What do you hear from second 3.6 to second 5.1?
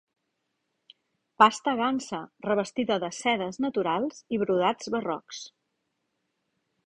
naturals i brodats